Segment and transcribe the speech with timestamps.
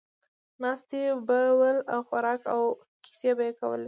[0.61, 0.91] ناست
[1.27, 2.61] به ول، خوراک او
[3.03, 3.79] کیسې به یې کولې.